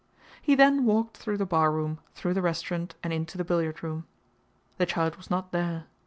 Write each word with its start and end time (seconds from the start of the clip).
He 0.41 0.55
then 0.55 0.85
walked 0.85 1.17
through 1.17 1.37
the 1.37 1.45
barroom, 1.45 1.99
through 2.15 2.33
the 2.33 2.41
restaurant, 2.41 2.95
and 3.03 3.13
into 3.13 3.37
the 3.37 3.43
billiard 3.45 3.83
room. 3.83 4.07
The 4.79 4.87
child 4.87 5.15
was 5.15 5.29
not 5.29 5.51
there. 5.51 5.85